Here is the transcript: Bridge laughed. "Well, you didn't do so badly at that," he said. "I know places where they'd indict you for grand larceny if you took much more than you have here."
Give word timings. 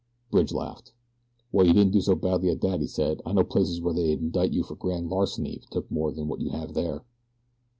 Bridge 0.31 0.51
laughed. 0.51 0.93
"Well, 1.51 1.67
you 1.67 1.73
didn't 1.73 1.91
do 1.93 2.01
so 2.01 2.15
badly 2.15 2.49
at 2.49 2.61
that," 2.61 2.79
he 2.81 2.87
said. 2.87 3.21
"I 3.23 3.33
know 3.33 3.43
places 3.43 3.81
where 3.81 3.93
they'd 3.93 4.17
indict 4.19 4.51
you 4.51 4.63
for 4.63 4.73
grand 4.73 5.09
larceny 5.11 5.53
if 5.57 5.61
you 5.65 5.67
took 5.69 5.91
much 5.91 5.95
more 5.95 6.11
than 6.11 6.31
you 6.41 6.49
have 6.49 6.75
here." 6.75 7.03